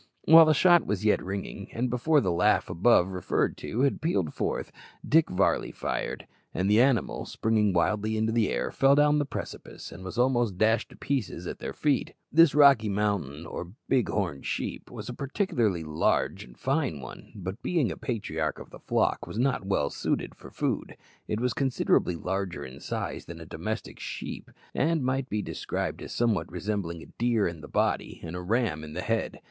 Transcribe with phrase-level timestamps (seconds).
[0.23, 4.33] While the shot was yet ringing, and before the laugh above referred to had pealed
[4.33, 4.71] forth,
[5.07, 9.91] Dick Varley fired, and the animal, springing wildly into the air, fell down the precipice,
[9.91, 12.15] and was almost dashed to pieces at their feet.
[12.31, 17.61] This Rocky Mountain or big horned sheep was a particularly large and fine one, but
[17.61, 20.97] being a patriarch of the flock was not well suited for food.
[21.27, 26.11] It was considerably larger in size than the domestic sheep, and might be described as
[26.11, 29.39] somewhat resembling a deer in the body and a ram in the head.